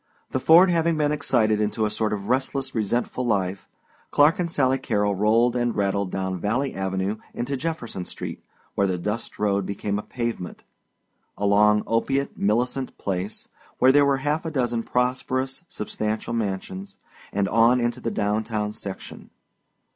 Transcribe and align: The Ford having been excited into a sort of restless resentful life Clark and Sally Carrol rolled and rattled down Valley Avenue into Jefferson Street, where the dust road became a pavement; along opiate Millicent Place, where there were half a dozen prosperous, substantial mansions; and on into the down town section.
The 0.31 0.39
Ford 0.39 0.71
having 0.71 0.97
been 0.97 1.11
excited 1.11 1.61
into 1.61 1.85
a 1.85 1.91
sort 1.91 2.11
of 2.11 2.27
restless 2.27 2.73
resentful 2.73 3.23
life 3.23 3.67
Clark 4.09 4.39
and 4.39 4.51
Sally 4.51 4.79
Carrol 4.79 5.13
rolled 5.13 5.55
and 5.55 5.75
rattled 5.75 6.09
down 6.09 6.39
Valley 6.39 6.73
Avenue 6.73 7.17
into 7.35 7.55
Jefferson 7.55 8.03
Street, 8.03 8.43
where 8.73 8.87
the 8.87 8.97
dust 8.97 9.37
road 9.37 9.63
became 9.63 9.99
a 9.99 10.01
pavement; 10.01 10.63
along 11.37 11.83
opiate 11.85 12.35
Millicent 12.35 12.97
Place, 12.97 13.47
where 13.77 13.91
there 13.91 14.03
were 14.03 14.17
half 14.17 14.43
a 14.43 14.49
dozen 14.49 14.81
prosperous, 14.81 15.63
substantial 15.67 16.33
mansions; 16.33 16.97
and 17.31 17.47
on 17.47 17.79
into 17.79 18.01
the 18.01 18.09
down 18.09 18.43
town 18.43 18.71
section. 18.71 19.29